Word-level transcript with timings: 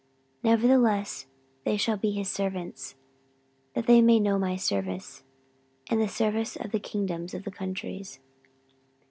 14:012:008 0.43 0.43
Nevertheless 0.51 1.25
they 1.63 1.77
shall 1.77 1.95
be 1.95 2.09
his 2.09 2.27
servants; 2.27 2.95
that 3.75 3.85
they 3.85 4.01
may 4.01 4.19
know 4.19 4.39
my 4.39 4.55
service, 4.55 5.21
and 5.91 6.01
the 6.01 6.07
service 6.07 6.55
of 6.55 6.71
the 6.71 6.79
kingdoms 6.79 7.35
of 7.35 7.43
the 7.43 7.51
countries. 7.51 8.19